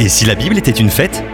[0.00, 1.24] Et si la Bible était une fête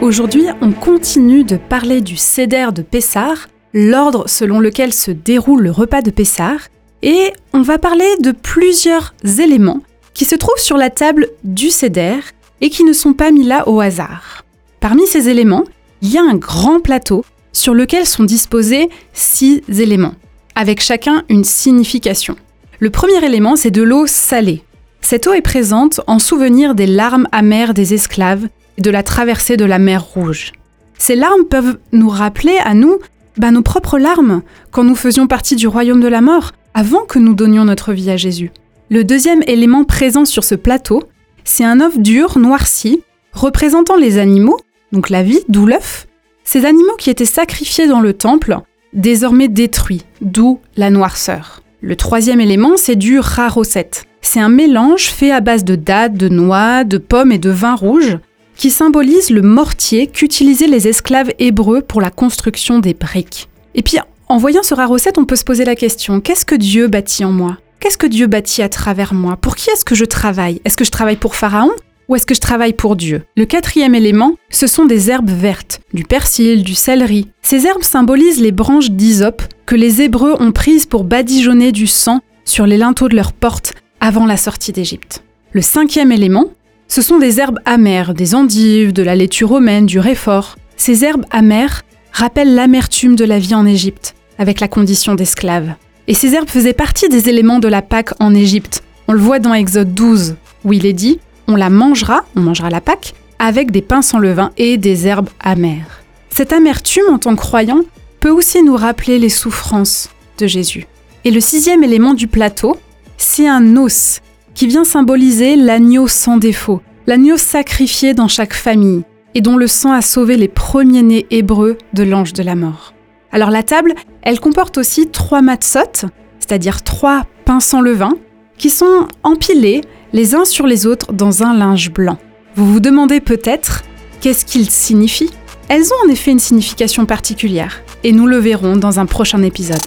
[0.00, 5.70] Aujourd'hui, on continue de parler du Seder de Pessar, l'ordre selon lequel se déroule le
[5.70, 6.56] repas de Pessar,
[7.02, 9.80] et on va parler de plusieurs éléments
[10.12, 12.16] qui se trouvent sur la table du Seder
[12.60, 14.44] et qui ne sont pas mis là au hasard.
[14.80, 15.64] Parmi ces éléments,
[16.02, 20.16] il y a un grand plateau sur lequel sont disposés six éléments,
[20.56, 22.34] avec chacun une signification.
[22.80, 24.64] Le premier élément, c'est de l'eau salée.
[25.04, 29.58] Cette eau est présente en souvenir des larmes amères des esclaves et de la traversée
[29.58, 30.52] de la mer Rouge.
[30.96, 32.98] Ces larmes peuvent nous rappeler à nous
[33.36, 34.40] bah, nos propres larmes
[34.70, 38.10] quand nous faisions partie du royaume de la mort, avant que nous donnions notre vie
[38.10, 38.50] à Jésus.
[38.88, 41.02] Le deuxième élément présent sur ce plateau,
[41.44, 43.02] c'est un œuf dur noirci
[43.34, 44.58] représentant les animaux,
[44.90, 46.06] donc la vie, d'où l'œuf,
[46.44, 48.56] ces animaux qui étaient sacrifiés dans le temple,
[48.94, 51.60] désormais détruits, d'où la noirceur.
[51.82, 53.90] Le troisième élément, c'est du raroset.
[54.34, 57.76] C'est un mélange fait à base de dattes, de noix, de pommes et de vin
[57.76, 58.18] rouge
[58.56, 63.48] qui symbolise le mortier qu'utilisaient les esclaves hébreux pour la construction des briques.
[63.76, 66.88] Et puis, en voyant ce rarocette, on peut se poser la question qu'est-ce que Dieu
[66.88, 67.58] bâtit en moi?
[67.78, 69.36] Qu'est-ce que Dieu bâtit à travers moi?
[69.36, 70.60] Pour qui est-ce que je travaille?
[70.64, 71.70] Est-ce que je travaille pour Pharaon
[72.08, 73.22] ou est-ce que je travaille pour Dieu?
[73.36, 77.28] Le quatrième élément, ce sont des herbes vertes, du persil, du céleri.
[77.42, 82.18] Ces herbes symbolisent les branches d'hysope que les Hébreux ont prises pour badigeonner du sang
[82.44, 83.74] sur les linteaux de leurs portes
[84.04, 85.24] avant la sortie d'Égypte.
[85.52, 86.50] Le cinquième élément,
[86.88, 90.56] ce sont des herbes amères, des endives, de la laitue romaine, du réfort.
[90.76, 95.72] Ces herbes amères rappellent l'amertume de la vie en Égypte, avec la condition d'esclave.
[96.06, 98.82] Et ces herbes faisaient partie des éléments de la Pâque en Égypte.
[99.08, 102.68] On le voit dans Exode 12, où il est dit on la mangera, on mangera
[102.68, 106.02] la Pâque, avec des pains sans levain et des herbes amères.
[106.28, 107.80] Cette amertume, en tant que croyant,
[108.20, 110.86] peut aussi nous rappeler les souffrances de Jésus.
[111.24, 112.76] Et le sixième élément du plateau,
[113.24, 114.20] c'est un os
[114.54, 119.02] qui vient symboliser l'agneau sans défaut, l'agneau sacrifié dans chaque famille
[119.34, 122.92] et dont le sang a sauvé les premiers-nés hébreux de l'ange de la mort.
[123.32, 126.06] Alors la table, elle comporte aussi trois matzot,
[126.38, 128.12] c'est-à-dire trois pains sans levain,
[128.58, 129.80] qui sont empilés
[130.12, 132.18] les uns sur les autres dans un linge blanc.
[132.54, 133.82] Vous vous demandez peut-être
[134.20, 135.32] qu'est-ce qu'ils signifient
[135.68, 139.82] Elles ont en effet une signification particulière, et nous le verrons dans un prochain épisode.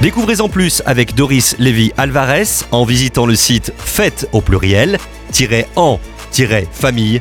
[0.00, 4.98] Découvrez en plus avec Doris Lévy Alvarez en visitant le site fête au pluriel
[5.76, 7.20] en-famille.fr.